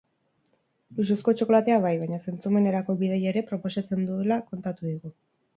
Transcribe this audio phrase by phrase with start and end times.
[0.99, 5.17] Luxuzko txokolatea bai, baina zentzumenerako bidaia ere proposatzen duela kontatu digu.